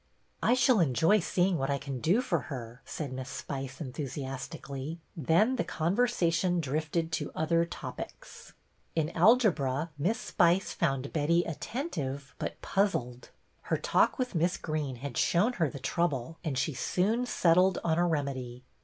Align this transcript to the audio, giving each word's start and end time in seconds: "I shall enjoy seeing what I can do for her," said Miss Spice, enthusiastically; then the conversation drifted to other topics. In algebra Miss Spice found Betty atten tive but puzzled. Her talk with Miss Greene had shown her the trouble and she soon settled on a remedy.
"I 0.41 0.55
shall 0.55 0.79
enjoy 0.79 1.19
seeing 1.19 1.59
what 1.59 1.69
I 1.69 1.77
can 1.77 1.99
do 1.99 2.21
for 2.21 2.39
her," 2.49 2.81
said 2.85 3.13
Miss 3.13 3.29
Spice, 3.29 3.79
enthusiastically; 3.79 4.99
then 5.15 5.57
the 5.57 5.63
conversation 5.63 6.59
drifted 6.59 7.11
to 7.11 7.31
other 7.35 7.65
topics. 7.65 8.53
In 8.95 9.11
algebra 9.11 9.91
Miss 9.99 10.19
Spice 10.19 10.73
found 10.73 11.13
Betty 11.13 11.43
atten 11.45 11.91
tive 11.91 12.33
but 12.39 12.59
puzzled. 12.63 13.29
Her 13.69 13.77
talk 13.77 14.17
with 14.17 14.33
Miss 14.33 14.57
Greene 14.57 14.95
had 14.95 15.17
shown 15.19 15.53
her 15.61 15.69
the 15.69 15.77
trouble 15.77 16.39
and 16.43 16.57
she 16.57 16.73
soon 16.73 17.27
settled 17.27 17.77
on 17.83 17.99
a 17.99 18.07
remedy. 18.07 18.63